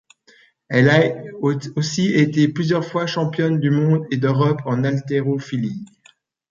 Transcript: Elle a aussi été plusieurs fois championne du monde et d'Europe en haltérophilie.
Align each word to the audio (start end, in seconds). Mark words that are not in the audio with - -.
Elle 0.67 0.89
a 0.89 1.13
aussi 1.75 2.11
été 2.11 2.47
plusieurs 2.47 2.83
fois 2.83 3.05
championne 3.05 3.59
du 3.59 3.69
monde 3.69 4.07
et 4.09 4.17
d'Europe 4.17 4.59
en 4.65 4.83
haltérophilie. 4.83 5.85